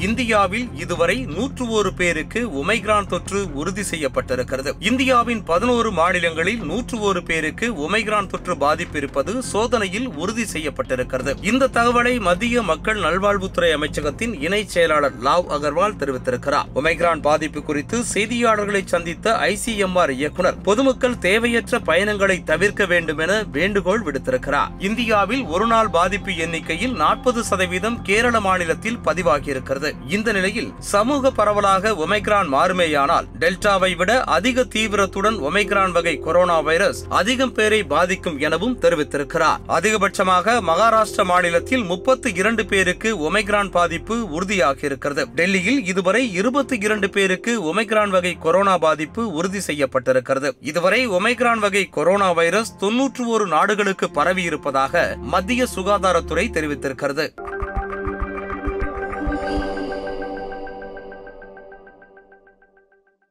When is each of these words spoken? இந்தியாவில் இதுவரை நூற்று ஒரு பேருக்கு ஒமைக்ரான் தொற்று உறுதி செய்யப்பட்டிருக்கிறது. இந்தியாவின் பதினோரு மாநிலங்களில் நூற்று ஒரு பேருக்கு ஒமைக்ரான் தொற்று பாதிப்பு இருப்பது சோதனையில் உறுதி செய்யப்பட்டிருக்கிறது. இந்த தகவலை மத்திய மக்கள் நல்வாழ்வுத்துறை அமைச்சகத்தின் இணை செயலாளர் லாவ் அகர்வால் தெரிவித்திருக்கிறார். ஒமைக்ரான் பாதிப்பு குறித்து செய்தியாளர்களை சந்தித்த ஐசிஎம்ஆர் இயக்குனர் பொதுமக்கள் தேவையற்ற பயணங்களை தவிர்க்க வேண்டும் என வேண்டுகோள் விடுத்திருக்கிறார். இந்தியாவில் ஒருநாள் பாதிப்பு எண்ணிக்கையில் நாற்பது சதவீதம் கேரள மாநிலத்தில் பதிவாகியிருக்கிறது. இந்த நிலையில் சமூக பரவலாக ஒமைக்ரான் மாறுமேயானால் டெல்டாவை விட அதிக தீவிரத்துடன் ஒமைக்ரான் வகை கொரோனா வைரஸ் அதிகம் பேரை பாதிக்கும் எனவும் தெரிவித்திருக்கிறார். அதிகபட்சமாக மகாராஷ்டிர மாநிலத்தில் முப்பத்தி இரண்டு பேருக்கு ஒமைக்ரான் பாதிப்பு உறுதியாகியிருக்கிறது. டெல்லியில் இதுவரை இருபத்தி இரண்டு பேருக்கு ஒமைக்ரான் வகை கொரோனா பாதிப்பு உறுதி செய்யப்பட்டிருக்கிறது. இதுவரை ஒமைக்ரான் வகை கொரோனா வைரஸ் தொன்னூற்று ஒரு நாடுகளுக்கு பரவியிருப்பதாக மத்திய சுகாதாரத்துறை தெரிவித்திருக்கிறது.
இந்தியாவில் 0.00 0.68
இதுவரை 0.74 1.16
நூற்று 1.20 1.68
ஒரு 1.68 1.92
பேருக்கு 1.92 2.40
ஒமைக்ரான் 2.60 3.06
தொற்று 3.06 3.54
உறுதி 3.54 3.82
செய்யப்பட்டிருக்கிறது. 3.90 4.70
இந்தியாவின் 4.80 5.42
பதினோரு 5.44 5.90
மாநிலங்களில் 5.92 6.62
நூற்று 6.62 7.00
ஒரு 7.00 7.22
பேருக்கு 7.22 7.66
ஒமைக்ரான் 7.72 8.26
தொற்று 8.26 8.56
பாதிப்பு 8.56 8.98
இருப்பது 8.98 9.42
சோதனையில் 9.42 10.08
உறுதி 10.08 10.44
செய்யப்பட்டிருக்கிறது. 10.52 11.44
இந்த 11.44 11.68
தகவலை 11.68 12.20
மத்திய 12.20 12.62
மக்கள் 12.62 13.00
நல்வாழ்வுத்துறை 13.00 13.70
அமைச்சகத்தின் 13.72 14.40
இணை 14.40 14.68
செயலாளர் 14.68 15.22
லாவ் 15.22 15.50
அகர்வால் 15.56 15.98
தெரிவித்திருக்கிறார். 15.98 16.70
ஒமைக்ரான் 16.74 17.20
பாதிப்பு 17.20 17.62
குறித்து 17.62 18.02
செய்தியாளர்களை 18.14 18.84
சந்தித்த 18.84 19.36
ஐசிஎம்ஆர் 19.36 20.10
இயக்குனர் 20.10 20.60
பொதுமக்கள் 20.60 21.18
தேவையற்ற 21.18 21.78
பயணங்களை 21.78 22.42
தவிர்க்க 22.42 22.86
வேண்டும் 22.86 23.18
என 23.18 23.44
வேண்டுகோள் 23.52 24.02
விடுத்திருக்கிறார். 24.02 24.72
இந்தியாவில் 24.78 25.44
ஒருநாள் 25.44 25.88
பாதிப்பு 25.88 26.36
எண்ணிக்கையில் 26.36 26.92
நாற்பது 26.92 27.44
சதவீதம் 27.44 28.02
கேரள 28.02 28.40
மாநிலத்தில் 28.40 28.98
பதிவாகியிருக்கிறது. 29.04 29.88
இந்த 30.08 30.32
நிலையில் 30.32 30.72
சமூக 30.78 31.30
பரவலாக 31.30 31.90
ஒமைக்ரான் 31.90 32.48
மாறுமேயானால் 32.52 33.26
டெல்டாவை 33.38 33.96
விட 33.96 34.24
அதிக 34.24 34.66
தீவிரத்துடன் 34.74 35.38
ஒமைக்ரான் 35.38 35.92
வகை 35.92 36.18
கொரோனா 36.18 36.60
வைரஸ் 36.60 37.04
அதிகம் 37.08 37.52
பேரை 37.52 37.82
பாதிக்கும் 37.82 38.38
எனவும் 38.38 38.80
தெரிவித்திருக்கிறார். 38.80 39.58
அதிகபட்சமாக 39.68 40.60
மகாராஷ்டிர 40.60 41.24
மாநிலத்தில் 41.24 41.82
முப்பத்தி 41.82 42.32
இரண்டு 42.34 42.66
பேருக்கு 42.66 43.32
ஒமைக்ரான் 43.32 43.70
பாதிப்பு 43.70 44.16
உறுதியாகியிருக்கிறது. 44.40 45.24
டெல்லியில் 45.34 45.86
இதுவரை 45.86 46.32
இருபத்தி 46.32 46.78
இரண்டு 46.80 47.10
பேருக்கு 47.10 47.74
ஒமைக்ரான் 47.74 48.10
வகை 48.10 48.36
கொரோனா 48.40 48.78
பாதிப்பு 48.78 49.32
உறுதி 49.32 49.58
செய்யப்பட்டிருக்கிறது. 49.66 50.50
இதுவரை 50.60 51.08
ஒமைக்ரான் 51.08 51.58
வகை 51.58 51.88
கொரோனா 51.88 52.32
வைரஸ் 52.32 52.78
தொன்னூற்று 52.78 53.28
ஒரு 53.28 53.46
நாடுகளுக்கு 53.46 54.06
பரவியிருப்பதாக 54.14 55.16
மத்திய 55.16 55.66
சுகாதாரத்துறை 55.74 56.46
தெரிவித்திருக்கிறது. 56.50 57.49